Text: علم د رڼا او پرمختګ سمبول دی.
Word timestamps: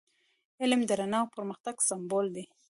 علم 0.61 0.81
د 0.89 0.91
رڼا 0.99 1.19
او 1.23 1.31
پرمختګ 1.35 1.75
سمبول 1.89 2.25
دی. 2.35 2.45